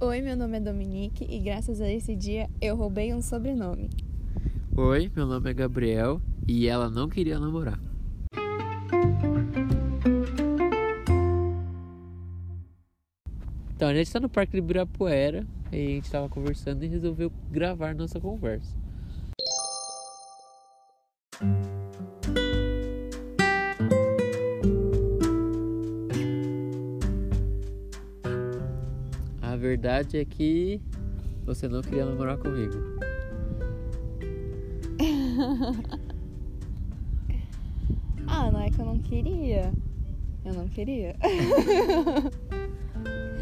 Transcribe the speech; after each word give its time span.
Oi, 0.00 0.20
meu 0.20 0.36
nome 0.36 0.56
é 0.56 0.60
Dominique 0.60 1.24
e 1.30 1.38
graças 1.38 1.80
a 1.80 1.88
esse 1.88 2.16
dia 2.16 2.50
eu 2.60 2.74
roubei 2.74 3.14
um 3.14 3.22
sobrenome. 3.22 3.88
Oi, 4.76 5.10
meu 5.14 5.24
nome 5.24 5.48
é 5.48 5.54
Gabriel 5.54 6.20
e 6.48 6.66
ela 6.66 6.90
não 6.90 7.08
queria 7.08 7.38
namorar. 7.38 7.78
Então, 13.76 13.88
a 13.88 13.94
gente 13.94 14.12
tá 14.12 14.18
no 14.18 14.28
Parque 14.28 14.52
de 14.52 14.58
Ibirapuera 14.58 15.46
e 15.70 15.76
a 15.76 15.90
gente 15.90 16.10
tava 16.10 16.28
conversando 16.28 16.84
e 16.84 16.88
resolveu 16.88 17.30
gravar 17.50 17.94
nossa 17.94 18.18
conversa. 18.18 18.83
Verdade 29.64 30.18
é 30.18 30.24
que 30.26 30.78
você 31.46 31.66
não 31.66 31.80
queria 31.80 32.04
namorar 32.04 32.36
comigo. 32.36 32.74
ah, 38.26 38.50
não 38.52 38.60
é 38.60 38.68
que 38.68 38.78
eu 38.78 38.84
não 38.84 38.98
queria. 38.98 39.72
Eu 40.44 40.52
não 40.52 40.68
queria. 40.68 41.16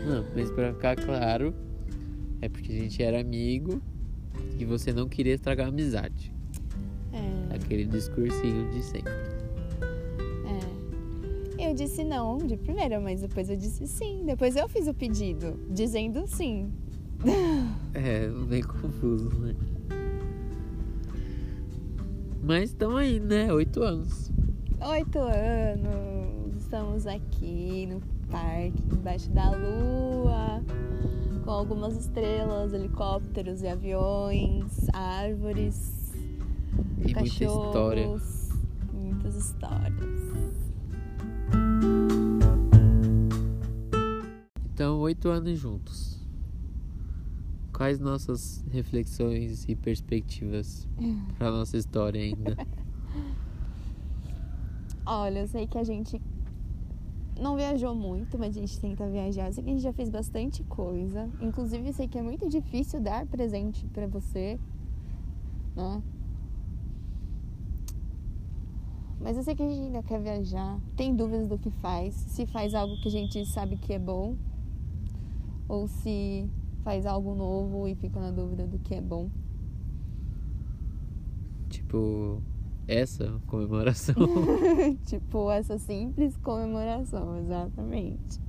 Não, 0.05 0.24
mas 0.34 0.51
pra 0.51 0.74
ficar 0.74 0.96
claro, 0.96 1.55
é 2.41 2.48
porque 2.48 2.73
a 2.73 2.74
gente 2.74 3.01
era 3.01 3.20
amigo 3.20 3.80
e 4.59 4.65
você 4.65 4.93
não 4.93 5.09
queria 5.09 5.34
estragar 5.34 5.66
a 5.66 5.68
amizade. 5.68 6.34
É, 7.12 7.54
Aquele 7.54 7.84
discursinho 7.84 8.68
de 8.73 8.82
sempre. 8.82 9.31
Eu 11.72 11.76
disse 11.76 12.04
não 12.04 12.36
de 12.36 12.54
primeira, 12.54 13.00
mas 13.00 13.22
depois 13.22 13.48
eu 13.48 13.56
disse 13.56 13.86
sim. 13.86 14.24
Depois 14.26 14.56
eu 14.56 14.68
fiz 14.68 14.86
o 14.86 14.92
pedido, 14.92 15.58
dizendo 15.70 16.26
sim. 16.26 16.70
É, 17.95 18.28
bem 18.46 18.62
confuso, 18.62 19.30
né? 19.38 19.56
Mas 22.42 22.64
estamos 22.64 22.96
aí, 22.98 23.18
né? 23.18 23.51
Oito 23.54 23.82
anos. 23.82 24.30
Oito 24.87 25.18
anos, 25.18 26.56
estamos 26.59 27.06
aqui 27.06 27.86
no 27.86 28.02
parque, 28.30 28.82
embaixo 28.92 29.30
da 29.30 29.52
lua, 29.52 30.62
com 31.42 31.51
algumas 31.51 31.96
estrelas, 31.96 32.74
helicópteros 32.74 33.62
e 33.62 33.68
aviões, 33.68 34.88
árvores, 34.92 36.12
E 36.98 37.04
muita 37.14 37.23
história. 37.24 38.02
cachorros, 38.02 38.51
muitas 38.92 39.36
histórias. 39.36 40.41
Oito 45.13 45.29
anos 45.29 45.59
juntos. 45.59 46.18
Quais 47.71 48.01
nossas 48.01 48.65
reflexões 48.71 49.69
e 49.69 49.77
perspectivas 49.77 50.88
para 51.37 51.51
nossa 51.51 51.77
história 51.77 52.21
ainda? 52.21 52.57
Olha, 55.04 55.41
eu 55.41 55.49
sei 55.49 55.66
que 55.66 55.77
a 55.77 55.85
gente 55.85 56.21
não 57.38 57.57
viajou 57.57 57.95
muito, 57.95 58.38
mas 58.38 58.57
a 58.57 58.60
gente 58.60 58.80
tenta 58.80 59.07
viajar. 59.09 59.49
Eu 59.49 59.52
sei 59.52 59.65
que 59.65 59.71
a 59.71 59.73
gente 59.73 59.82
já 59.82 59.93
fez 59.93 60.09
bastante 60.09 60.63
coisa. 60.65 61.29
Inclusive, 61.41 61.88
eu 61.88 61.93
sei 61.93 62.09
que 62.09 62.19
é 62.19 62.23
muito 62.23 62.49
difícil 62.49 63.01
dar 63.01 63.26
presente 63.26 63.87
pra 63.88 64.06
você, 64.06 64.59
né? 65.76 66.03
Mas 69.21 69.37
eu 69.37 69.43
sei 69.43 69.54
que 69.54 69.62
a 69.62 69.69
gente 69.69 69.81
ainda 69.81 70.03
quer 70.03 70.21
viajar. 70.21 70.81
Tem 70.97 71.15
dúvidas 71.15 71.49
do 71.49 71.59
que 71.59 71.71
faz. 71.71 72.15
Se 72.15 72.47
faz 72.47 72.75
algo 72.75 72.97
que 73.03 73.09
a 73.09 73.10
gente 73.10 73.44
sabe 73.47 73.76
que 73.76 73.93
é 73.93 73.99
bom. 73.99 74.37
Ou 75.69 75.87
se 75.87 76.49
faz 76.82 77.06
algo 77.06 77.34
novo 77.34 77.88
e 77.88 77.94
fica 77.94 78.21
na 78.21 78.31
dúvida 78.31 78.66
do 78.66 78.78
que 78.78 78.94
é 78.94 79.00
bom. 79.00 79.31
tipo, 81.93 82.43
essa 82.87 83.41
comemoração. 83.47 84.14
tipo, 85.06 85.50
essa 85.50 85.78
simples 85.78 86.36
comemoração, 86.38 87.38
exatamente. 87.38 88.41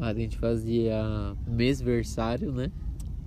a 0.00 0.12
gente 0.12 0.38
fazia 0.38 1.36
mêsversário, 1.46 2.52
né? 2.52 2.70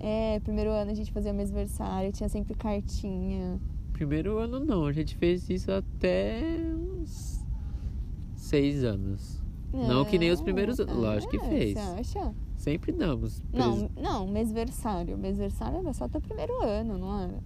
É, 0.00 0.38
primeiro 0.40 0.70
ano 0.70 0.90
a 0.90 0.94
gente 0.94 1.10
fazia 1.12 1.32
mêsversário, 1.32 2.12
tinha 2.12 2.28
sempre 2.28 2.54
cartinha. 2.54 3.60
Primeiro 3.92 4.38
ano 4.38 4.60
não, 4.60 4.86
a 4.86 4.92
gente 4.92 5.16
fez 5.16 5.48
isso 5.50 5.72
até 5.72 6.40
uns 6.72 7.44
seis 8.36 8.84
anos. 8.84 9.42
Não 9.72 10.04
que 10.04 10.18
nem 10.18 10.30
os 10.30 10.40
primeiros 10.40 10.80
anos, 10.80 10.96
lógico 10.96 11.30
que 11.30 11.36
é, 11.36 11.48
fez. 11.48 11.72
Você 11.74 12.18
acha? 12.18 12.34
Sempre 12.56 12.92
damos. 12.92 13.42
Não, 13.52 13.90
não, 14.00 14.26
mêsversário. 14.26 15.16
Mêsversário 15.18 15.78
era 15.78 15.92
só 15.92 16.04
até 16.04 16.18
o 16.18 16.20
primeiro 16.20 16.62
ano, 16.62 16.96
não 16.98 17.20
era? 17.20 17.38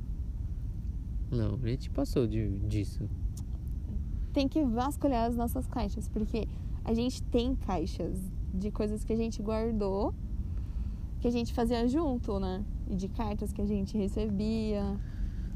Não, 1.31 1.59
a 1.63 1.69
gente 1.69 1.91
passou 1.91 2.27
de, 2.27 2.59
disso. 2.61 3.09
Tem 4.33 4.47
que 4.49 4.63
vasculhar 4.65 5.27
as 5.29 5.37
nossas 5.37 5.67
caixas, 5.67 6.09
porque 6.09 6.47
a 6.85 6.95
gente 6.95 7.23
tem 7.25 7.55
caixas 7.55 8.19
de 8.55 8.71
coisas 8.71 9.03
que 9.05 9.13
a 9.13 9.17
gente 9.17 9.43
guardou, 9.43 10.15
que 11.21 11.27
a 11.29 11.31
gente 11.31 11.53
fazia 11.53 11.87
junto, 11.89 12.39
né? 12.39 12.65
E 12.89 12.95
de 12.95 13.09
cartas 13.09 13.53
que 13.53 13.61
a 13.61 13.67
gente 13.67 13.97
recebia. 13.97 14.99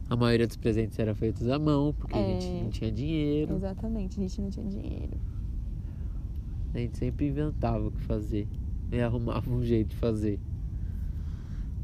A 0.09 0.16
maioria 0.16 0.47
dos 0.47 0.56
presentes 0.56 0.98
era 0.98 1.15
feitos 1.15 1.48
à 1.48 1.59
mão, 1.59 1.93
porque 1.93 2.16
a 2.16 2.21
É. 2.21 2.41
gente 2.41 2.62
não 2.65 2.71
tinha 2.71 2.93
dinheiro. 2.93 3.54
Exatamente, 3.54 4.19
a 4.19 4.22
gente 4.22 4.41
não 4.41 4.50
tinha 4.50 4.66
dinheiro. 4.66 5.19
A 6.75 6.78
gente 6.78 6.99
sempre 6.99 7.28
inventava 7.28 7.87
o 7.87 7.91
que 7.91 8.00
fazer. 8.03 8.49
E 8.91 9.00
arrumava 9.00 9.50
um 9.50 9.62
jeito 9.62 9.88
de 9.91 9.97
fazer. 9.97 10.38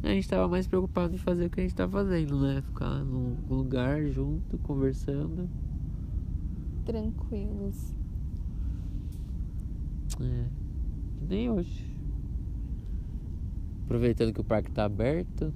A 0.02 0.08
gente 0.08 0.28
tava 0.28 0.48
mais 0.48 0.66
preocupado 0.66 1.14
em 1.14 1.18
fazer 1.18 1.46
o 1.46 1.50
que 1.50 1.60
a 1.60 1.62
gente 1.62 1.74
tá 1.74 1.88
fazendo, 1.88 2.40
né? 2.40 2.60
Ficar 2.62 3.04
num 3.04 3.36
lugar 3.48 4.04
junto, 4.08 4.58
conversando. 4.58 5.48
Tranquilos. 6.84 7.94
É. 10.20 10.46
Que 11.18 11.24
nem 11.28 11.50
hoje. 11.50 11.86
Aproveitando 13.84 14.32
que 14.32 14.40
o 14.40 14.44
parque 14.44 14.72
tá 14.72 14.84
aberto. 14.84 15.54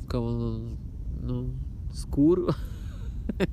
Ficamos 0.00 0.34
no, 0.34 0.78
no 1.22 1.54
escuro. 1.92 2.46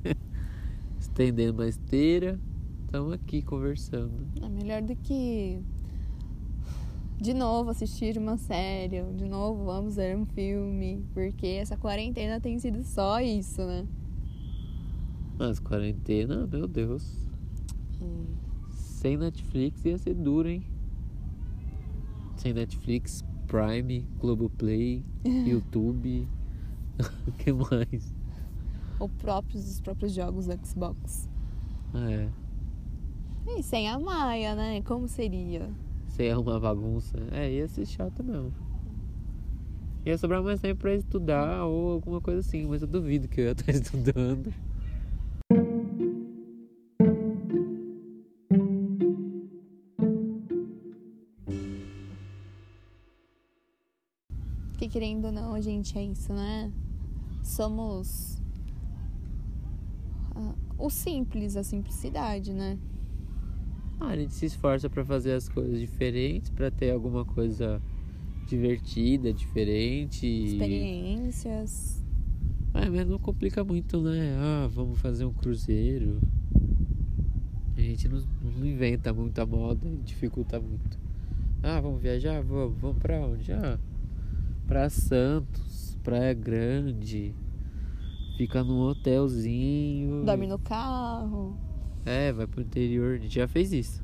Estendendo 0.98 1.60
uma 1.62 1.68
esteira. 1.68 2.40
Estamos 2.86 3.12
aqui 3.12 3.42
conversando. 3.42 4.28
É 4.40 4.48
melhor 4.48 4.80
do 4.80 4.94
que 4.94 5.60
de 7.20 7.34
novo 7.34 7.70
assistir 7.70 8.16
uma 8.16 8.36
série, 8.36 9.02
ou 9.02 9.12
de 9.12 9.26
novo 9.26 9.64
vamos 9.64 9.96
ver 9.96 10.16
um 10.16 10.24
filme, 10.24 11.04
porque 11.12 11.46
essa 11.46 11.76
quarentena 11.76 12.40
tem 12.40 12.58
sido 12.60 12.84
só 12.84 13.20
isso, 13.20 13.60
né? 13.66 13.84
Mas 15.36 15.58
quarentena, 15.58 16.46
meu 16.46 16.68
Deus. 16.68 17.28
Sem 18.70 19.16
Netflix 19.16 19.84
ia 19.84 19.98
ser 19.98 20.14
duro, 20.14 20.48
hein? 20.48 20.62
Sem 22.36 22.54
Netflix, 22.54 23.24
Prime, 23.48 24.06
Globoplay, 24.20 25.04
YouTube. 25.24 26.28
O 27.26 27.32
que 27.32 27.52
mais? 27.52 28.14
Ou 28.98 29.06
próprios 29.06 29.68
os 29.68 29.80
próprios 29.80 30.14
jogos 30.14 30.46
do 30.46 30.66
Xbox. 30.66 31.28
É. 31.94 32.45
E 33.48 33.62
sem 33.62 33.88
a 33.88 33.98
Maia, 33.98 34.54
né? 34.56 34.82
Como 34.82 35.06
seria? 35.06 35.70
Sem 36.08 36.30
arrumar 36.30 36.58
bagunça. 36.58 37.16
É, 37.30 37.50
ia 37.50 37.68
ser 37.68 37.86
chato 37.86 38.22
mesmo. 38.24 38.52
Ia 40.04 40.18
sobrar 40.18 40.42
mais 40.42 40.60
tempo 40.60 40.80
pra 40.80 40.94
estudar 40.94 41.64
ou 41.64 41.92
alguma 41.92 42.20
coisa 42.20 42.40
assim, 42.40 42.66
mas 42.66 42.82
eu 42.82 42.88
duvido 42.88 43.28
que 43.28 43.40
eu 43.40 43.44
ia 43.46 43.52
estar 43.52 43.70
estudando. 43.72 44.52
Porque 54.70 54.88
querendo 54.88 55.26
ou 55.26 55.32
não, 55.32 55.54
a 55.54 55.60
gente 55.60 55.96
é 55.96 56.04
isso, 56.04 56.32
né? 56.32 56.72
Somos 57.42 58.42
ah, 60.34 60.54
o 60.78 60.90
simples, 60.90 61.56
a 61.56 61.62
simplicidade, 61.62 62.52
né? 62.52 62.78
Ah, 63.98 64.08
a 64.08 64.16
gente 64.16 64.34
se 64.34 64.46
esforça 64.46 64.90
pra 64.90 65.04
fazer 65.04 65.32
as 65.32 65.48
coisas 65.48 65.80
diferentes, 65.80 66.50
pra 66.50 66.70
ter 66.70 66.90
alguma 66.90 67.24
coisa 67.24 67.80
divertida, 68.46 69.32
diferente. 69.32 70.26
Experiências. 70.26 72.04
Ah, 72.74 72.90
mas 72.90 73.06
não 73.08 73.18
complica 73.18 73.64
muito, 73.64 74.00
né? 74.00 74.36
Ah, 74.38 74.68
vamos 74.70 74.98
fazer 75.00 75.24
um 75.24 75.32
cruzeiro. 75.32 76.20
A 77.76 77.80
gente 77.80 78.06
não, 78.08 78.22
não 78.58 78.66
inventa 78.66 79.12
muita 79.12 79.46
moda 79.46 79.88
e 79.88 79.96
dificulta 79.96 80.60
muito. 80.60 80.98
Ah, 81.62 81.80
vamos 81.80 82.00
viajar? 82.00 82.42
Vamos. 82.42 82.78
Vamos 82.78 82.98
pra 82.98 83.18
onde? 83.20 83.50
Ah, 83.52 83.78
pra 84.66 84.90
Santos, 84.90 85.96
Praia 86.02 86.34
Grande. 86.34 87.34
Fica 88.36 88.62
num 88.62 88.80
hotelzinho. 88.80 90.24
Dorme 90.24 90.46
no 90.46 90.58
carro. 90.58 91.56
É, 92.06 92.32
vai 92.32 92.46
pro 92.46 92.62
interior. 92.62 93.16
A 93.16 93.18
gente 93.18 93.34
já 93.34 93.48
fez 93.48 93.72
isso. 93.72 94.02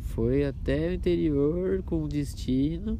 Foi 0.00 0.44
até 0.44 0.88
o 0.90 0.94
interior 0.94 1.82
com 1.82 2.06
destino. 2.06 2.98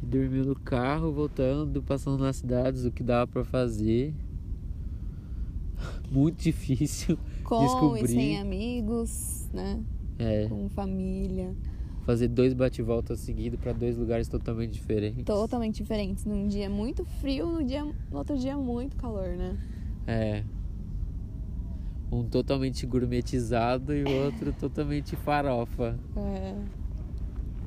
E 0.00 0.06
dormiu 0.06 0.44
no 0.44 0.54
carro, 0.54 1.12
voltando, 1.12 1.82
passando 1.82 2.22
nas 2.22 2.36
cidades, 2.36 2.84
o 2.84 2.90
que 2.92 3.02
dava 3.02 3.26
pra 3.26 3.44
fazer. 3.44 4.14
Muito 6.10 6.40
difícil. 6.40 7.18
Com 7.44 7.60
Descobri. 7.62 8.04
e 8.04 8.08
sem 8.08 8.38
amigos, 8.40 9.48
né? 9.52 9.82
É, 10.18 10.46
Com 10.48 10.68
família. 10.68 11.54
fazer 12.04 12.28
dois 12.28 12.52
bate-voltas 12.54 13.20
seguidos 13.20 13.58
pra 13.60 13.72
dois 13.72 13.96
lugares 13.96 14.28
totalmente 14.28 14.72
diferentes. 14.72 15.24
Totalmente 15.24 15.76
diferentes. 15.82 16.24
Num 16.24 16.46
dia 16.48 16.68
muito 16.68 17.04
frio, 17.04 17.46
no, 17.46 17.64
dia, 17.64 17.84
no 17.84 18.18
outro 18.18 18.36
dia 18.38 18.56
muito 18.56 18.96
calor, 18.96 19.28
né? 19.36 19.56
É. 20.06 20.44
Um 22.10 22.24
totalmente 22.24 22.86
gourmetizado 22.86 23.94
e 23.94 24.02
o 24.02 24.24
outro 24.24 24.52
totalmente 24.52 25.14
farofa. 25.16 25.98
É. 26.16 26.54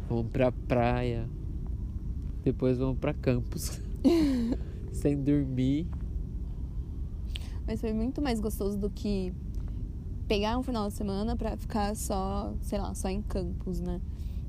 Vamos 0.09 0.31
pra 0.31 0.51
praia. 0.51 1.29
Depois 2.43 2.77
vamos 2.77 2.97
pra 2.97 3.13
campus. 3.13 3.79
Sem 4.91 5.21
dormir. 5.21 5.87
Mas 7.67 7.79
foi 7.79 7.93
muito 7.93 8.21
mais 8.21 8.39
gostoso 8.39 8.77
do 8.77 8.89
que 8.89 9.31
pegar 10.27 10.57
um 10.57 10.63
final 10.63 10.87
de 10.87 10.93
semana 10.93 11.35
pra 11.35 11.55
ficar 11.55 11.95
só, 11.95 12.53
sei 12.61 12.79
lá, 12.79 12.93
só 12.95 13.09
em 13.09 13.21
campos, 13.21 13.79
né? 13.79 14.01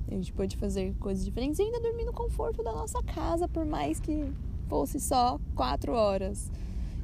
A 0.09 0.15
gente 0.15 0.33
pôde 0.33 0.57
fazer 0.57 0.95
coisas 0.99 1.25
diferentes 1.25 1.59
e 1.59 1.63
ainda 1.63 1.81
dormir 1.81 2.05
no 2.05 2.13
conforto 2.13 2.63
da 2.63 2.73
nossa 2.73 3.03
casa, 3.03 3.47
por 3.49 3.65
mais 3.65 4.01
que 4.01 4.33
fosse 4.69 4.99
só 4.99 5.39
quatro 5.55 5.93
horas 5.93 6.51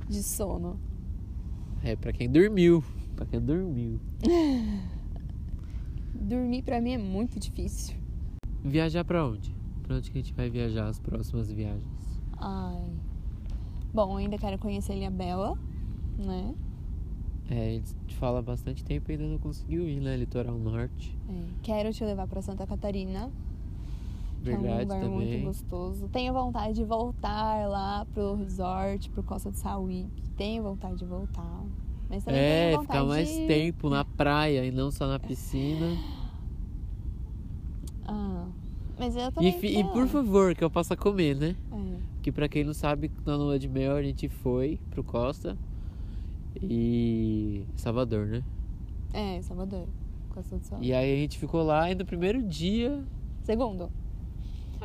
de 0.08 0.23
sono. 0.23 0.79
É, 1.82 1.96
pra 1.96 2.12
quem 2.12 2.30
dormiu. 2.30 2.82
Pra 3.16 3.26
quem 3.26 3.40
dormiu. 3.40 4.00
Dormir 6.14 6.62
pra 6.62 6.80
mim 6.80 6.92
é 6.92 6.98
muito 6.98 7.38
difícil. 7.38 7.96
Viajar 8.64 9.04
pra 9.04 9.25
onde? 9.26 9.54
Pra 9.82 9.96
onde 9.96 10.10
que 10.10 10.19
a 10.19 10.20
gente 10.20 10.34
vai 10.34 10.50
viajar 10.50 10.88
as 10.88 10.98
próximas 10.98 11.50
viagens? 11.50 12.20
Ai. 12.38 12.82
Bom, 13.94 14.16
ainda 14.16 14.36
quero 14.36 14.58
conhecer 14.58 14.94
Ilha 14.94 15.10
Bela, 15.10 15.56
né? 16.19 16.54
É, 17.50 17.69
a 17.69 17.72
gente 17.72 18.14
fala 18.16 18.40
há 18.40 18.42
bastante 18.42 18.84
tempo 18.84 19.10
e 19.10 19.12
ainda 19.14 19.26
não 19.26 19.38
conseguiu 19.38 19.88
ir, 19.88 20.00
né? 20.00 20.16
Litoral 20.16 20.58
Norte. 20.58 21.16
É, 21.28 21.44
Quero 21.62 21.92
te 21.92 22.04
levar 22.04 22.26
pra 22.26 22.42
Santa 22.42 22.66
Catarina, 22.66 23.31
que 24.43 24.50
é 24.50 24.56
um 24.56 24.62
Verdade 24.62 24.82
lugar 24.85 25.08
muito 25.11 25.26
também. 25.29 25.44
gostoso. 25.44 26.08
Tenho 26.08 26.32
vontade 26.32 26.75
de 26.75 26.85
voltar 26.85 27.69
lá 27.69 28.06
pro 28.14 28.35
resort, 28.35 29.11
pro 29.11 29.23
Costa 29.23 29.50
de 29.50 29.58
Sauípe. 29.58 30.23
Tenho 30.37 30.62
vontade 30.62 30.96
de 30.96 31.05
voltar. 31.05 31.62
Mas 32.08 32.25
também 32.25 32.40
É, 32.40 32.67
tenho 32.69 32.81
vontade 32.81 32.99
ficar 32.99 33.05
mais 33.08 33.29
de... 33.29 33.46
tempo 33.46 33.90
na 33.90 34.05
praia 34.05 34.64
e 34.64 34.70
não 34.70 34.90
só 34.90 35.06
na 35.06 35.19
piscina. 35.19 35.87
Ah, 38.06 38.46
mas 38.99 39.14
eu 39.17 39.29
E, 39.29 39.32
também 39.32 39.49
e 39.58 39.61
quero. 39.82 39.88
por 39.90 40.08
favor, 40.08 40.55
que 40.55 40.64
eu 40.64 40.70
possa 40.70 40.96
comer, 40.96 41.37
né? 41.37 41.56
É. 41.73 41.99
Que 42.23 42.32
pra 42.32 42.49
quem 42.49 42.64
não 42.64 42.73
sabe, 42.75 43.11
na 43.25 43.37
lua 43.37 43.58
de 43.58 43.69
mel 43.69 43.94
a 43.96 44.02
gente 44.02 44.29
foi 44.29 44.79
pro 44.91 45.05
Costa 45.05 45.56
e 46.62 47.64
Salvador, 47.76 48.26
né? 48.26 48.43
É, 49.12 49.41
Salvador. 49.43 49.87
Costa 50.31 50.56
do 50.56 50.64
Sol. 50.64 50.79
E 50.81 50.93
aí 50.93 51.12
a 51.12 51.17
gente 51.17 51.38
ficou 51.38 51.62
lá 51.62 51.91
e 51.91 51.94
no 51.94 52.05
primeiro 52.05 52.43
dia. 52.43 53.02
Segundo. 53.43 53.91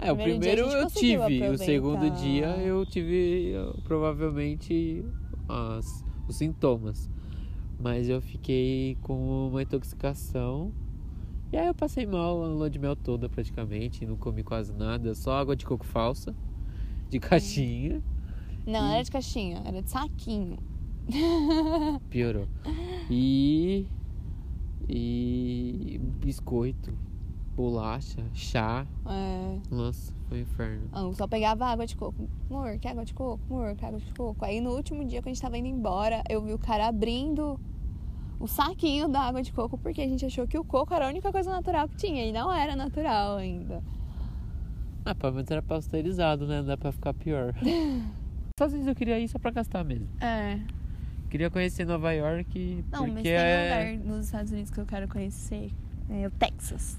É, 0.02 0.12
o 0.12 0.16
Primeiro 0.16 0.40
primeiro 0.40 0.62
eu 0.70 0.88
tive. 0.88 1.18
O 1.18 1.24
aproveitar. 1.24 1.58
segundo 1.66 2.10
dia 2.12 2.48
eu 2.58 2.86
tive 2.86 3.50
eu, 3.52 3.80
provavelmente 3.84 5.04
as- 5.48 6.04
os 6.28 6.36
sintomas. 6.38 7.10
Mas 7.80 8.08
eu 8.10 8.22
fiquei 8.22 8.98
com 9.02 9.48
uma 9.50 9.62
intoxicação. 9.62 10.72
E 11.52 11.58
aí 11.58 11.68
eu 11.68 11.76
passei 11.76 12.06
mal 12.06 12.44
a 12.44 12.48
lua 12.48 12.70
de 12.70 12.80
mel 12.80 12.96
toda 12.96 13.30
praticamente. 13.30 14.06
Não 14.06 14.16
comi 14.16 14.44
quase 14.44 14.74
nada. 14.74 15.14
Só 15.14 15.34
água 15.34 15.56
de 15.56 15.66
coco 15.66 15.86
falsa. 15.86 16.36
De 17.10 17.20
caixinha. 17.20 18.02
Não, 18.66 18.88
E- 18.90 18.94
era 18.94 19.04
de 19.04 19.12
caixinha, 19.12 19.62
era 19.66 19.82
de 19.82 19.90
saquinho. 19.90 20.58
Piorou. 22.10 22.48
E. 23.12 23.86
E. 24.88 26.00
Biscoito. 26.20 26.94
Bolacha. 27.56 28.24
Chá. 28.34 28.86
É. 29.06 29.60
Nossa, 29.70 30.14
foi 30.28 30.40
um 30.40 30.42
inferno. 30.42 30.90
Ah, 30.92 31.02
Eu 31.02 31.14
só 31.14 31.28
pegava 31.28 31.66
água 31.66 31.86
de 31.86 31.96
coco. 31.96 32.28
Amor, 32.50 32.78
quer 32.80 32.90
água 32.90 33.06
de 33.06 33.14
coco? 33.14 33.40
Amor, 33.50 33.76
quer 33.76 33.88
água 33.88 34.00
de 34.00 34.14
coco? 34.14 34.44
Aí 34.44 34.60
no 34.60 34.72
último 34.72 35.06
dia 35.06 35.22
que 35.22 35.30
a 35.30 35.34
gente 35.34 35.42
tava 35.42 35.58
indo 35.58 35.68
embora, 35.68 36.24
eu 36.30 36.42
vi 36.42 36.54
o 36.54 36.58
cara 36.58 36.88
abrindo 36.88 37.60
o 38.40 38.48
saquinho 38.48 39.08
da 39.08 39.22
água 39.22 39.42
de 39.42 39.54
coco 39.54 39.78
porque 39.78 40.02
a 40.02 40.08
gente 40.08 40.26
achou 40.26 40.48
que 40.48 40.58
o 40.58 40.64
coco 40.64 40.94
era 40.94 41.06
a 41.06 41.10
única 41.10 41.32
coisa 41.32 41.52
natural 41.52 41.88
que 41.88 41.96
tinha 41.96 42.26
e 42.26 42.32
não 42.32 42.52
era 42.52 42.76
natural 42.76 43.38
ainda. 43.38 43.84
Ah, 45.06 45.14
pelo 45.14 45.34
menos 45.34 45.52
era 45.52 45.62
pasteurizado, 45.62 46.48
né? 46.48 46.60
Não 46.60 46.68
dá 46.68 46.78
pra 46.78 46.92
ficar 46.92 47.14
pior. 47.14 47.54
Só 48.58 48.66
às 48.66 48.72
vezes 48.72 48.88
eu 48.88 48.96
queria 48.96 49.20
ir 49.20 49.28
só 49.28 49.38
pra 49.38 49.52
gastar 49.52 49.84
mesmo. 49.84 50.08
É. 50.20 50.60
Queria 51.30 51.50
conhecer 51.50 51.86
Nova 51.86 52.12
York 52.12 52.86
Não, 52.92 53.00
porque 53.00 53.14
mas 53.14 53.24
tem 53.24 53.34
é... 53.34 53.96
um 53.96 53.98
lugar 53.98 54.06
nos 54.08 54.26
Estados 54.26 54.52
Unidos 54.52 54.72
que 54.72 54.80
eu 54.80 54.86
quero 54.86 55.08
conhecer. 55.08 55.72
É 56.10 56.28
o 56.28 56.32
Texas. 56.32 56.98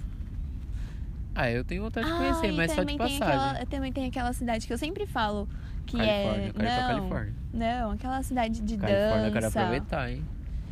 Ah, 1.35 1.51
eu 1.51 1.65
tenho 1.65 1.83
vontade 1.83 2.07
de 2.07 2.13
conhecer, 2.17 2.49
Ah, 2.49 2.53
mas 2.53 2.73
só 2.73 2.83
de 2.85 2.97
passagem. 2.97 3.23
Aquela, 3.23 3.67
também 3.67 3.93
tem 3.93 4.07
aquela 4.07 4.33
cidade 4.33 4.67
que 4.67 4.73
eu 4.73 4.79
sempre 4.79 5.05
falo 5.07 5.49
que 5.87 5.97
Califórnia, 5.97 6.47
é. 6.49 6.53
pra 6.53 6.65
Não, 6.65 6.89
Califórnia. 6.99 7.35
não, 7.53 7.91
aquela 7.91 8.23
cidade 8.23 8.61
de 8.61 8.77
Califórnia 8.77 9.27
eu 9.27 9.33
quero 9.33 9.45
dança. 9.47 9.61
aproveitar, 9.61 10.11
hein? 10.13 10.25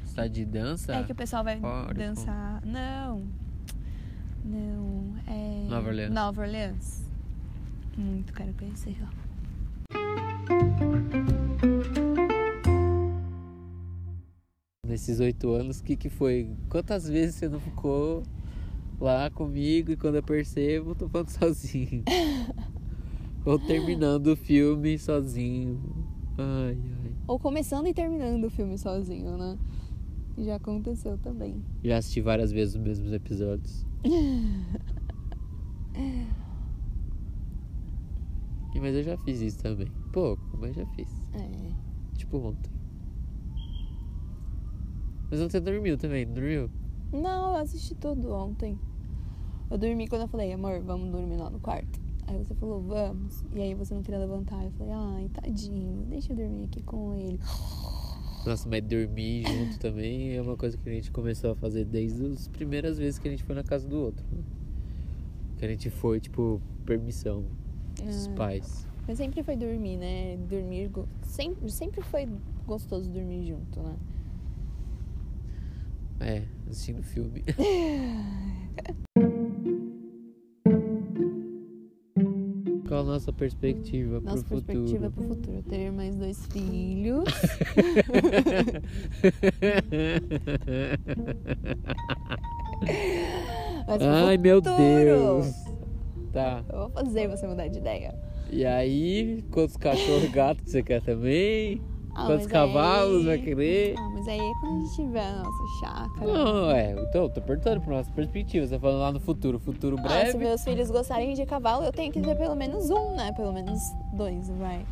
Cidade 0.06 0.32
de 0.34 0.44
dança. 0.44 0.94
É 0.94 1.02
que 1.02 1.12
o 1.12 1.14
pessoal 1.14 1.42
vai 1.42 1.58
dançar. 1.94 2.60
Não. 2.64 3.22
Não. 4.44 5.14
É. 5.26 5.66
Nova 5.68 5.88
Orleans. 5.88 6.10
Nova 6.12 6.40
Orleans. 6.42 7.02
Muito 7.96 8.32
quero 8.32 8.52
conhecer 8.54 8.96
lá. 9.00 9.08
Nesses 14.86 15.20
oito 15.20 15.50
anos, 15.52 15.80
o 15.80 15.84
que 15.84 15.96
que 15.96 16.08
foi? 16.10 16.50
Quantas 16.68 17.08
vezes 17.08 17.36
você 17.36 17.48
não 17.48 17.60
ficou 17.60 18.22
lá 19.02 19.30
comigo 19.30 19.90
e 19.90 19.96
quando 19.96 20.16
eu 20.16 20.22
percebo, 20.22 20.94
tô 20.94 21.08
falando 21.08 21.28
sozinho? 21.34 22.04
Ou 23.44 23.58
terminando 23.58 24.28
o 24.28 24.36
filme 24.36 24.98
sozinho. 24.98 25.80
Ai, 26.38 26.78
ai. 27.04 27.12
Ou 27.26 27.38
começando 27.38 27.86
e 27.88 27.94
terminando 27.94 28.44
o 28.44 28.50
filme 28.50 28.78
sozinho, 28.78 29.36
né? 29.36 29.58
Já 30.38 30.56
aconteceu 30.56 31.18
também. 31.18 31.62
Já 31.84 31.98
assisti 31.98 32.20
várias 32.20 32.52
vezes 32.52 32.74
os 32.76 32.80
mesmos 32.80 33.12
episódios. 33.12 33.84
Mas 38.82 38.96
eu 38.96 39.02
já 39.04 39.16
fiz 39.18 39.40
isso 39.40 39.58
também. 39.58 39.86
Pouco, 40.12 40.42
mas 40.58 40.74
já 40.74 40.84
fiz. 40.86 41.08
É. 41.34 41.72
Tipo 42.18 42.38
ontem. 42.38 42.70
Mas 45.30 45.40
ontem 45.40 45.50
você 45.52 45.60
dormiu 45.60 45.96
também, 45.96 46.26
não 46.26 46.34
dormiu? 46.34 46.70
Não, 47.12 47.52
eu 47.54 47.62
assisti 47.62 47.94
tudo 47.94 48.32
ontem. 48.32 48.76
Eu 49.72 49.78
dormi 49.78 50.06
quando 50.06 50.22
eu 50.22 50.28
falei, 50.28 50.52
amor, 50.52 50.80
vamos 50.80 51.10
dormir 51.10 51.36
lá 51.36 51.48
no 51.48 51.58
quarto. 51.58 51.98
Aí 52.26 52.36
você 52.38 52.54
falou, 52.54 52.82
vamos. 52.82 53.42
E 53.54 53.60
aí 53.62 53.74
você 53.74 53.94
não 53.94 54.02
queria 54.02 54.20
levantar. 54.20 54.62
Eu 54.62 54.70
falei, 54.72 54.92
ai, 54.92 55.30
tadinho, 55.32 56.04
deixa 56.10 56.30
eu 56.32 56.36
dormir 56.36 56.64
aqui 56.64 56.82
com 56.82 57.14
ele. 57.14 57.38
Nossa, 58.44 58.68
mas 58.68 58.82
dormir 58.84 59.44
junto 59.46 59.78
também 59.78 60.34
é 60.36 60.42
uma 60.42 60.58
coisa 60.58 60.76
que 60.76 60.86
a 60.90 60.92
gente 60.92 61.10
começou 61.10 61.52
a 61.52 61.54
fazer 61.56 61.86
desde 61.86 62.26
as 62.26 62.48
primeiras 62.48 62.98
vezes 62.98 63.18
que 63.18 63.26
a 63.28 63.30
gente 63.30 63.44
foi 63.44 63.54
na 63.54 63.62
casa 63.62 63.88
do 63.88 63.96
outro. 63.96 64.22
né? 64.30 64.42
Que 65.56 65.64
a 65.64 65.68
gente 65.68 65.88
foi, 65.88 66.20
tipo, 66.20 66.60
permissão 66.84 67.44
dos 68.04 68.26
Ah. 68.26 68.32
pais. 68.36 68.86
Mas 69.08 69.16
sempre 69.16 69.42
foi 69.42 69.56
dormir, 69.56 69.96
né? 69.96 70.36
Dormir. 70.50 70.90
Sempre, 71.22 71.70
sempre 71.70 72.02
foi 72.02 72.28
gostoso 72.66 73.08
dormir 73.10 73.46
junto, 73.46 73.80
né? 73.80 73.96
É, 76.20 76.42
assistindo 76.68 77.02
filme. 77.02 77.42
a 83.02 83.04
nossa 83.04 83.32
perspectiva 83.32 84.20
Nossa 84.20 84.42
pro 84.44 84.62
perspectiva 84.62 85.10
futuro? 85.10 85.12
pro 85.12 85.24
futuro. 85.36 85.62
Ter 85.68 85.92
mais 85.92 86.16
dois 86.16 86.46
filhos. 86.46 87.24
Ai, 94.00 94.36
meu. 94.38 94.60
Deus! 94.60 95.52
Tá. 96.32 96.64
Eu 96.68 96.78
vou 96.78 96.90
fazer 96.90 97.28
você 97.28 97.46
mudar 97.46 97.68
de 97.68 97.78
ideia. 97.78 98.14
E 98.50 98.64
aí, 98.64 99.42
quantos 99.50 99.76
cachorros 99.76 100.30
gatos 100.30 100.70
você 100.70 100.82
quer 100.82 101.02
também? 101.02 101.80
Ah, 102.14 102.26
quantos 102.26 102.46
cavalos 102.46 103.20
aí- 103.20 103.24
vai 103.26 103.38
querer? 103.38 103.94
Ah, 103.98 104.10
mas 104.12 104.28
aí 104.28 104.38
é 104.38 104.52
quando 104.60 104.76
a 104.76 104.80
gente 104.84 104.94
tiver 104.96 105.24
a 105.26 105.42
nossa 105.42 105.80
chácara. 105.80 106.26
Não, 106.32 106.70
é. 106.70 106.92
Então, 107.08 107.28
tô 107.30 107.40
perguntando 107.40 107.80
pra 107.80 107.96
nossa 107.96 108.10
perspectiva. 108.12 108.66
Você 108.66 108.74
tá 108.74 108.80
falando 108.80 109.00
lá 109.00 109.12
no 109.12 109.20
futuro. 109.20 109.58
Futuro 109.58 109.96
Ah, 109.98 110.02
se 110.02 110.08
breve. 110.08 110.38
meus 110.38 110.62
filhos 110.62 110.90
gostarem 110.90 111.32
de 111.34 111.46
cavalo, 111.46 111.84
eu 111.84 111.92
tenho 111.92 112.12
que 112.12 112.20
ter 112.20 112.36
pelo 112.36 112.54
menos 112.54 112.90
um, 112.90 113.14
né? 113.16 113.32
Pelo 113.32 113.52
menos 113.52 113.80
dois, 114.12 114.48
vai. 114.50 114.84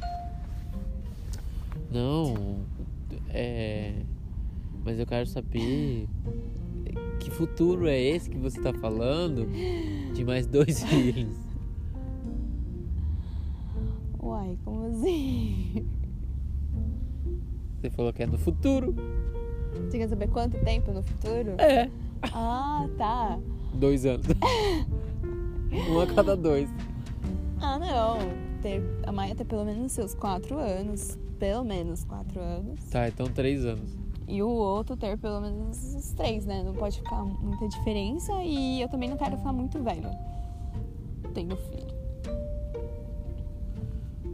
Não. 1.92 2.56
É. 3.28 3.92
Mas 4.84 4.98
eu 4.98 5.06
quero 5.06 5.26
saber. 5.26 6.08
Que 7.20 7.30
futuro 7.30 7.86
é 7.86 8.00
esse 8.00 8.30
que 8.30 8.38
você 8.38 8.58
tá 8.62 8.72
falando? 8.72 9.46
De 10.14 10.24
mais 10.24 10.46
dois 10.46 10.82
filhos. 10.88 11.36
Uai, 14.22 14.56
como 14.64 14.86
assim? 14.86 15.86
Você 17.80 17.88
falou 17.88 18.12
que 18.12 18.22
é 18.22 18.26
no 18.26 18.36
futuro. 18.36 18.94
Você 19.86 19.96
quer 19.96 20.08
saber 20.08 20.28
quanto 20.28 20.58
tempo 20.58 20.92
no 20.92 21.02
futuro? 21.02 21.52
É. 21.58 21.90
Ah, 22.24 22.86
tá. 22.98 23.38
Dois 23.72 24.04
anos. 24.04 24.26
um 25.90 26.00
a 26.00 26.06
cada 26.06 26.36
dois. 26.36 26.68
Ah, 27.58 27.78
não. 27.78 28.18
Ter, 28.60 28.82
a 29.06 29.12
Maia 29.12 29.34
tem 29.34 29.46
pelo 29.46 29.64
menos 29.64 29.92
seus 29.92 30.14
quatro 30.14 30.58
anos. 30.58 31.18
Pelo 31.38 31.64
menos 31.64 32.04
quatro 32.04 32.38
anos. 32.38 32.84
Tá, 32.90 33.08
então 33.08 33.26
três 33.28 33.64
anos. 33.64 33.96
E 34.28 34.42
o 34.42 34.48
outro 34.50 34.94
ter 34.94 35.16
pelo 35.16 35.40
menos 35.40 35.94
os 35.94 36.12
três, 36.12 36.44
né? 36.44 36.62
Não 36.62 36.74
pode 36.74 36.98
ficar 36.98 37.24
muita 37.24 37.66
diferença. 37.66 38.32
E 38.42 38.82
eu 38.82 38.90
também 38.90 39.08
não 39.08 39.16
quero 39.16 39.38
ficar 39.38 39.54
muito 39.54 39.82
velho. 39.82 40.10
Tenho 41.32 41.56
filho. 41.56 42.00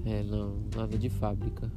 É, 0.04 0.24
não, 0.24 0.56
nada 0.74 0.98
de 0.98 1.08
fábrica. 1.08 1.70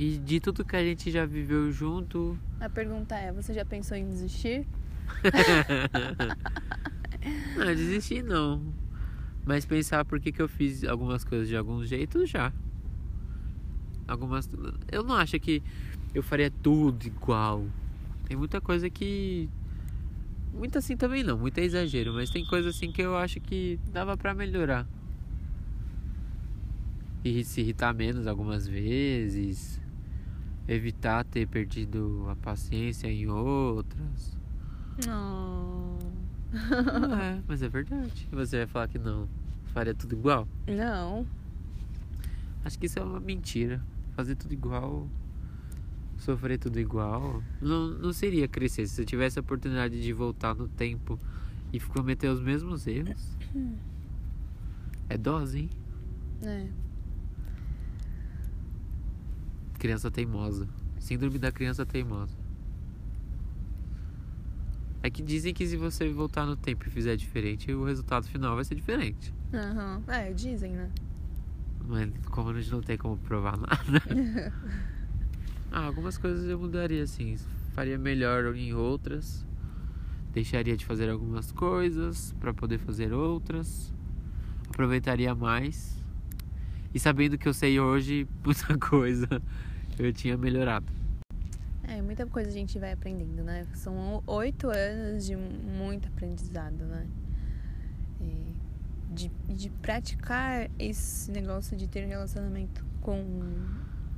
E 0.00 0.16
de 0.16 0.40
tudo 0.40 0.64
que 0.64 0.74
a 0.74 0.82
gente 0.82 1.10
já 1.10 1.26
viveu 1.26 1.70
junto. 1.70 2.38
A 2.58 2.70
pergunta 2.70 3.14
é: 3.16 3.30
você 3.30 3.52
já 3.52 3.66
pensou 3.66 3.98
em 3.98 4.08
desistir? 4.08 4.66
não, 7.54 7.66
desistir 7.66 8.22
não. 8.22 8.62
Mas 9.44 9.66
pensar 9.66 10.06
por 10.06 10.18
que, 10.18 10.32
que 10.32 10.40
eu 10.40 10.48
fiz 10.48 10.84
algumas 10.84 11.22
coisas 11.22 11.48
de 11.48 11.54
alguns 11.54 11.86
jeitos 11.86 12.30
já. 12.30 12.50
Algumas. 14.08 14.48
Eu 14.90 15.02
não 15.02 15.16
acho 15.16 15.38
que 15.38 15.62
eu 16.14 16.22
faria 16.22 16.50
tudo 16.50 17.06
igual. 17.06 17.66
Tem 18.26 18.38
muita 18.38 18.58
coisa 18.58 18.88
que. 18.88 19.50
Muito 20.54 20.78
assim 20.78 20.96
também 20.96 21.22
não, 21.22 21.36
muito 21.36 21.58
é 21.58 21.64
exagero, 21.64 22.14
mas 22.14 22.30
tem 22.30 22.42
coisa 22.46 22.70
assim 22.70 22.90
que 22.90 23.02
eu 23.02 23.18
acho 23.18 23.38
que 23.38 23.78
dava 23.92 24.16
para 24.16 24.32
melhorar. 24.32 24.86
E 27.22 27.44
se 27.44 27.60
irritar 27.60 27.92
menos 27.92 28.26
algumas 28.26 28.66
vezes 28.66 29.79
evitar 30.74 31.24
ter 31.24 31.46
perdido 31.48 32.26
a 32.30 32.36
paciência 32.36 33.08
em 33.08 33.26
outras. 33.26 34.36
Não. 35.04 35.98
é, 37.20 37.42
mas 37.46 37.62
é 37.62 37.68
verdade. 37.68 38.28
Você 38.30 38.58
vai 38.58 38.66
falar 38.66 38.88
que 38.88 38.98
não. 38.98 39.28
Faria 39.66 39.94
tudo 39.94 40.14
igual? 40.14 40.46
Não. 40.66 41.26
Acho 42.64 42.78
que 42.78 42.86
isso 42.86 42.98
é 42.98 43.02
uma 43.02 43.20
mentira. 43.20 43.82
Fazer 44.14 44.36
tudo 44.36 44.52
igual, 44.52 45.08
sofrer 46.18 46.58
tudo 46.58 46.78
igual, 46.78 47.42
não, 47.60 47.88
não 47.88 48.12
seria 48.12 48.46
crescer. 48.46 48.86
Se 48.86 49.00
eu 49.00 49.06
tivesse 49.06 49.38
a 49.38 49.42
oportunidade 49.42 50.00
de 50.00 50.12
voltar 50.12 50.54
no 50.54 50.68
tempo 50.68 51.18
e 51.72 51.80
cometer 51.80 52.28
os 52.28 52.40
mesmos 52.40 52.86
erros, 52.86 53.36
é 55.08 55.16
dose, 55.16 55.60
hein? 55.60 55.70
É. 56.42 56.66
Criança 59.80 60.10
teimosa. 60.10 60.68
Síndrome 60.98 61.38
da 61.38 61.50
criança 61.50 61.86
teimosa. 61.86 62.36
É 65.02 65.08
que 65.08 65.22
dizem 65.22 65.54
que 65.54 65.66
se 65.66 65.74
você 65.74 66.06
voltar 66.10 66.44
no 66.44 66.54
tempo 66.54 66.86
e 66.86 66.90
fizer 66.90 67.16
diferente, 67.16 67.72
o 67.72 67.84
resultado 67.84 68.28
final 68.28 68.54
vai 68.54 68.62
ser 68.62 68.74
diferente. 68.74 69.32
Aham. 69.54 70.02
Uhum. 70.06 70.12
É, 70.12 70.34
dizem, 70.34 70.72
né? 70.72 70.90
Mas 71.88 72.10
como 72.26 72.50
a 72.50 72.60
gente 72.60 72.70
não 72.70 72.82
tem 72.82 72.98
como 72.98 73.16
provar 73.16 73.56
nada. 73.56 74.02
ah, 75.72 75.86
algumas 75.86 76.18
coisas 76.18 76.46
eu 76.46 76.58
mudaria 76.58 77.02
assim. 77.02 77.38
Faria 77.72 77.96
melhor 77.96 78.54
em 78.54 78.74
outras. 78.74 79.46
Deixaria 80.30 80.76
de 80.76 80.84
fazer 80.84 81.08
algumas 81.08 81.50
coisas 81.52 82.34
para 82.38 82.52
poder 82.52 82.76
fazer 82.76 83.14
outras. 83.14 83.90
Aproveitaria 84.68 85.34
mais. 85.34 85.98
E 86.92 87.00
sabendo 87.00 87.38
que 87.38 87.48
eu 87.48 87.54
sei 87.54 87.80
hoje 87.80 88.28
muita 88.44 88.76
coisa, 88.76 89.40
eu 90.00 90.12
tinha 90.12 90.36
melhorado. 90.36 90.86
É, 91.82 92.00
muita 92.00 92.26
coisa 92.26 92.48
a 92.48 92.52
gente 92.52 92.78
vai 92.78 92.92
aprendendo, 92.92 93.42
né? 93.42 93.66
São 93.74 94.22
oito 94.26 94.68
anos 94.68 95.26
de 95.26 95.36
muito 95.36 96.08
aprendizado, 96.08 96.84
né? 96.84 97.06
De, 99.10 99.28
de 99.48 99.70
praticar 99.70 100.70
esse 100.78 101.32
negócio 101.32 101.76
de 101.76 101.88
ter 101.88 102.06
relacionamento 102.06 102.84
com 103.00 103.24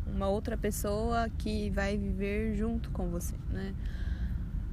uma 0.06 0.28
outra 0.28 0.56
pessoa 0.56 1.30
que 1.30 1.70
vai 1.70 1.96
viver 1.96 2.54
junto 2.54 2.90
com 2.90 3.08
você, 3.08 3.34
né? 3.48 3.74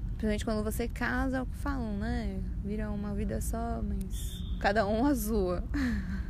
Principalmente 0.09 0.43
quando 0.43 0.63
você 0.63 0.87
casa, 0.89 1.45
falam, 1.61 1.97
né? 1.97 2.41
Vira 2.65 2.91
uma 2.91 3.15
vida 3.15 3.39
só, 3.39 3.81
mas 3.81 4.43
cada 4.59 4.85
um 4.85 5.05
a 5.05 5.15
sua. 5.15 5.63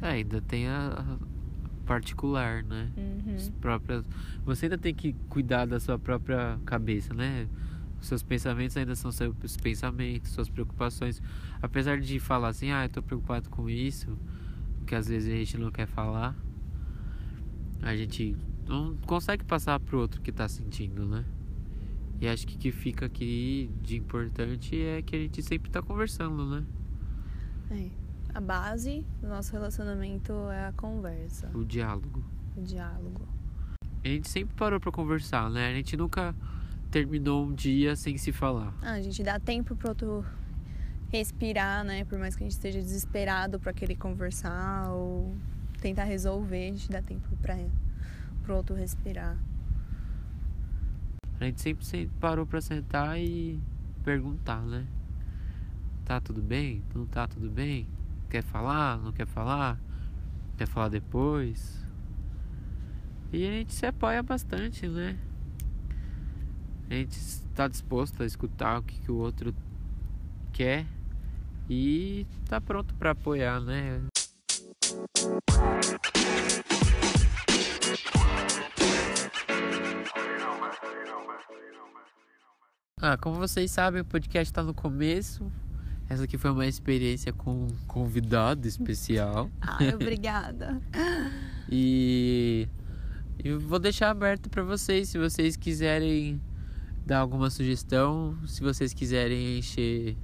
É, 0.00 0.10
ainda 0.10 0.40
tem 0.40 0.68
a, 0.68 1.18
particular, 1.88 2.62
né? 2.62 2.92
Uhum. 2.96 3.34
As 3.34 3.48
próprias... 3.48 4.04
Você 4.44 4.66
ainda 4.66 4.76
tem 4.76 4.94
que 4.94 5.14
cuidar 5.30 5.64
da 5.64 5.80
sua 5.80 5.98
própria 5.98 6.58
cabeça, 6.66 7.14
né? 7.14 7.48
Os 7.98 8.06
seus 8.06 8.22
pensamentos 8.22 8.76
ainda 8.76 8.94
são 8.94 9.10
seus 9.10 9.56
pensamentos, 9.56 10.30
suas 10.32 10.50
preocupações. 10.50 11.22
Apesar 11.62 11.98
de 11.98 12.20
falar 12.20 12.48
assim, 12.48 12.70
ah, 12.70 12.84
eu 12.84 12.90
tô 12.90 13.02
preocupado 13.02 13.48
com 13.48 13.70
isso, 13.70 14.18
que 14.86 14.94
às 14.94 15.08
vezes 15.08 15.32
a 15.32 15.36
gente 15.36 15.56
não 15.56 15.70
quer 15.70 15.86
falar, 15.86 16.36
a 17.80 17.96
gente 17.96 18.36
não 18.68 18.94
consegue 19.06 19.42
passar 19.42 19.80
pro 19.80 19.98
outro 19.98 20.20
que 20.20 20.30
tá 20.30 20.46
sentindo, 20.46 21.06
né? 21.06 21.24
E 22.20 22.28
acho 22.28 22.46
que 22.46 22.56
o 22.56 22.58
que 22.58 22.70
fica 22.70 23.06
aqui 23.06 23.70
de 23.82 23.96
importante 23.96 24.78
é 24.78 25.00
que 25.00 25.16
a 25.16 25.18
gente 25.18 25.42
sempre 25.42 25.70
tá 25.70 25.80
conversando, 25.80 26.44
né? 26.44 26.66
É 27.70 28.07
a 28.34 28.40
base 28.40 29.04
do 29.20 29.28
nosso 29.28 29.52
relacionamento 29.52 30.32
é 30.50 30.66
a 30.66 30.72
conversa. 30.72 31.50
O 31.54 31.64
diálogo. 31.64 32.24
O 32.56 32.62
diálogo. 32.62 33.26
A 34.04 34.08
gente 34.08 34.28
sempre 34.28 34.54
parou 34.54 34.78
para 34.78 34.92
conversar, 34.92 35.50
né? 35.50 35.68
A 35.68 35.74
gente 35.74 35.96
nunca 35.96 36.34
terminou 36.90 37.46
um 37.46 37.52
dia 37.52 37.96
sem 37.96 38.16
se 38.16 38.32
falar. 38.32 38.72
Ah, 38.80 38.92
a 38.92 39.02
gente 39.02 39.22
dá 39.22 39.38
tempo 39.38 39.74
pro 39.76 39.88
outro 39.88 40.24
respirar, 41.10 41.84
né? 41.84 42.04
Por 42.04 42.18
mais 42.18 42.36
que 42.36 42.42
a 42.42 42.46
gente 42.46 42.52
esteja 42.52 42.80
desesperado 42.80 43.58
para 43.58 43.72
querer 43.72 43.96
conversar 43.96 44.90
ou 44.90 45.36
tentar 45.80 46.04
resolver, 46.04 46.68
a 46.68 46.72
gente 46.72 46.90
dá 46.90 47.02
tempo 47.02 47.28
para 47.42 47.56
pro 48.42 48.56
outro 48.56 48.74
respirar. 48.74 49.36
A 51.40 51.44
gente 51.44 51.60
sempre 51.60 52.10
parou 52.20 52.46
para 52.46 52.60
sentar 52.60 53.18
e 53.18 53.60
perguntar, 54.04 54.62
né? 54.62 54.86
Tá 56.04 56.20
tudo 56.20 56.40
bem? 56.40 56.82
Não 56.94 57.06
tá 57.06 57.28
tudo 57.28 57.50
bem? 57.50 57.86
Quer 58.30 58.42
falar? 58.42 58.98
Não 58.98 59.10
quer 59.10 59.26
falar? 59.26 59.80
Quer 60.56 60.66
falar 60.66 60.88
depois? 60.88 61.82
E 63.32 63.46
a 63.46 63.50
gente 63.50 63.72
se 63.72 63.86
apoia 63.86 64.22
bastante, 64.22 64.86
né? 64.86 65.18
A 66.90 66.94
gente 66.94 67.16
está 67.16 67.66
disposto 67.68 68.22
a 68.22 68.26
escutar 68.26 68.78
o 68.78 68.82
que, 68.82 68.98
que 69.00 69.10
o 69.10 69.16
outro 69.16 69.54
quer 70.52 70.86
e 71.70 72.26
tá 72.48 72.60
pronto 72.60 72.94
para 72.94 73.12
apoiar, 73.12 73.60
né? 73.60 74.02
Ah, 83.00 83.16
como 83.16 83.36
vocês 83.36 83.70
sabem, 83.70 84.02
o 84.02 84.04
podcast 84.04 84.50
está 84.50 84.62
no 84.62 84.74
começo, 84.74 85.50
essa 86.08 86.24
aqui 86.24 86.38
foi 86.38 86.50
uma 86.50 86.66
experiência 86.66 87.32
com 87.32 87.64
um 87.64 87.68
convidado 87.86 88.66
especial. 88.66 89.50
Ai, 89.60 89.94
obrigada. 89.94 90.80
e 91.70 92.66
eu 93.42 93.60
vou 93.60 93.78
deixar 93.78 94.10
aberto 94.10 94.48
para 94.48 94.62
vocês, 94.62 95.10
se 95.10 95.18
vocês 95.18 95.56
quiserem 95.56 96.40
dar 97.06 97.18
alguma 97.18 97.50
sugestão, 97.50 98.36
se 98.46 98.60
vocês 98.62 98.92
quiserem 98.94 99.58
encher 99.58 100.16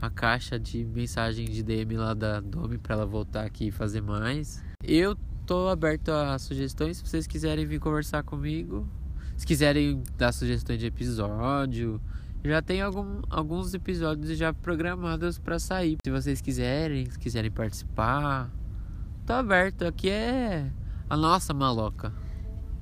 a 0.00 0.08
caixa 0.08 0.58
de 0.58 0.84
mensagem 0.84 1.44
de 1.44 1.62
DM 1.62 1.96
lá 1.96 2.14
da 2.14 2.40
Domi 2.40 2.78
para 2.78 2.94
ela 2.94 3.06
voltar 3.06 3.44
aqui 3.44 3.66
e 3.66 3.70
fazer 3.70 4.00
mais. 4.00 4.62
Eu 4.82 5.14
tô 5.46 5.68
aberto 5.68 6.10
a 6.10 6.38
sugestões, 6.38 6.96
se 6.96 7.06
vocês 7.06 7.26
quiserem 7.26 7.66
vir 7.66 7.78
conversar 7.78 8.22
comigo, 8.22 8.88
se 9.36 9.46
quiserem 9.46 10.02
dar 10.16 10.32
sugestões 10.32 10.78
de 10.78 10.86
episódio, 10.86 12.00
já 12.44 12.62
tem 12.62 12.80
algum, 12.80 13.20
alguns 13.28 13.74
episódios 13.74 14.36
já 14.38 14.52
programados 14.52 15.38
para 15.38 15.58
sair. 15.58 15.96
Se 16.04 16.10
vocês 16.10 16.40
quiserem, 16.40 17.08
se 17.10 17.18
quiserem 17.18 17.50
participar, 17.50 18.50
tô 19.26 19.34
aberto. 19.34 19.84
Aqui 19.84 20.08
é 20.08 20.70
a 21.08 21.16
nossa 21.16 21.52
maloca. 21.52 22.12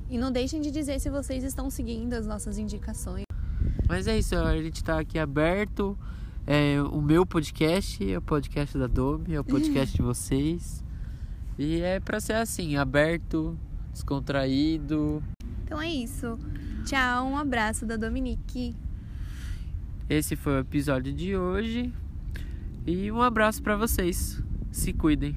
E 0.09 0.17
não 0.17 0.31
deixem 0.31 0.61
de 0.61 0.71
dizer 0.71 1.01
se 1.01 1.11
vocês 1.11 1.43
estão 1.43 1.69
seguindo 1.69 2.15
as 2.15 2.27
nossas 2.27 2.57
indicações. 2.57 3.25
Mas 3.89 4.07
é 4.07 4.19
isso, 4.19 4.37
a 4.37 4.57
gente 4.57 4.83
tá 4.85 5.01
aqui 5.01 5.19
aberto. 5.19 5.99
É 6.47 6.81
o 6.81 7.03
meu 7.03 7.27
podcast, 7.27 8.11
é 8.11 8.17
o 8.17 8.23
podcast 8.23 8.79
da 8.79 8.87
Domi, 8.87 9.35
é 9.35 9.41
o 9.41 9.45
podcast 9.45 9.95
de 9.95 10.03
vocês. 10.03 10.83
E 11.59 11.81
é 11.81 12.01
pra 12.01 12.21
ser 12.21 12.35
assim, 12.35 12.77
aberto, 12.77 13.59
descontraído. 13.93 15.23
Então 15.65 15.81
é 15.81 15.89
isso. 15.89 16.39
Tchau, 16.87 17.27
um 17.27 17.37
abraço 17.37 17.85
da 17.85 17.97
Dominique. 17.97 18.75
Esse 20.09 20.37
foi 20.37 20.55
o 20.55 20.61
episódio 20.61 21.13
de 21.13 21.37
hoje. 21.37 21.93
E 22.87 23.13
um 23.13 23.21
abraço 23.21 23.63
para 23.63 23.77
vocês. 23.77 24.43
Se 24.73 24.93
cuidem. 24.95 25.37